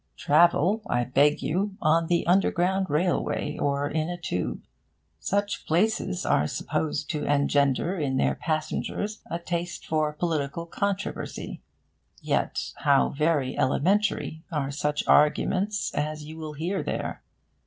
[0.17, 4.63] Travel, I beg you, on the Underground Railway, or in a Tube.
[5.19, 11.61] Such places are supposed to engender in their passengers a taste for political controversy.
[12.19, 17.21] Yet how very elementary are such arguments as you will hear there!